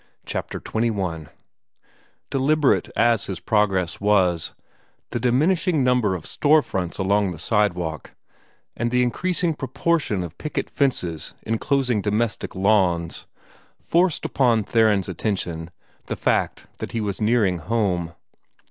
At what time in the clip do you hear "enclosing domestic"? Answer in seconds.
11.45-12.55